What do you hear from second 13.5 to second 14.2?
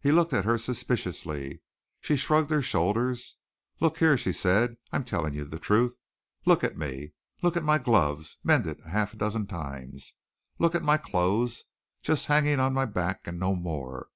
more.